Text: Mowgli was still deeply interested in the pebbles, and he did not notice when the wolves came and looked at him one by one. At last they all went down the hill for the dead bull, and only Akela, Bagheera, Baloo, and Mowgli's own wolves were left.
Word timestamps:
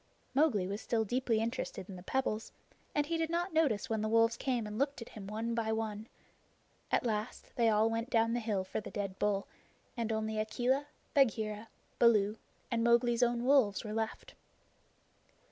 Mowgli 0.33 0.65
was 0.65 0.81
still 0.81 1.05
deeply 1.05 1.39
interested 1.39 1.87
in 1.87 1.95
the 1.95 2.01
pebbles, 2.01 2.51
and 2.95 3.05
he 3.05 3.17
did 3.19 3.29
not 3.29 3.53
notice 3.53 3.87
when 3.87 4.01
the 4.01 4.09
wolves 4.09 4.35
came 4.35 4.65
and 4.65 4.79
looked 4.79 4.99
at 4.99 5.09
him 5.09 5.27
one 5.27 5.53
by 5.53 5.71
one. 5.71 6.07
At 6.89 7.05
last 7.05 7.55
they 7.55 7.69
all 7.69 7.87
went 7.87 8.09
down 8.09 8.33
the 8.33 8.39
hill 8.39 8.63
for 8.63 8.81
the 8.81 8.89
dead 8.89 9.19
bull, 9.19 9.45
and 9.95 10.11
only 10.11 10.39
Akela, 10.39 10.87
Bagheera, 11.13 11.67
Baloo, 11.99 12.39
and 12.71 12.83
Mowgli's 12.83 13.21
own 13.21 13.45
wolves 13.45 13.83
were 13.83 13.93
left. 13.93 14.33